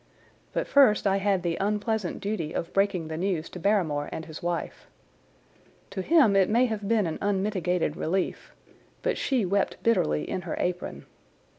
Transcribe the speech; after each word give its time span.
But 0.51 0.67
first 0.67 1.05
I 1.05 1.17
had 1.17 1.43
the 1.43 1.57
unpleasant 1.61 2.21
duty 2.21 2.53
of 2.53 2.73
breaking 2.73 3.07
the 3.07 3.17
news 3.17 3.49
to 3.51 3.59
Barrymore 3.59 4.09
and 4.11 4.25
his 4.25 4.41
wife. 4.41 4.87
To 5.91 6.01
him 6.01 6.35
it 6.35 6.49
may 6.49 6.65
have 6.65 6.87
been 6.87 7.05
an 7.05 7.19
unmitigated 7.21 7.95
relief, 7.95 8.55
but 9.03 9.15
she 9.15 9.45
wept 9.45 9.77
bitterly 9.83 10.27
in 10.27 10.41
her 10.41 10.55
apron. 10.59 11.05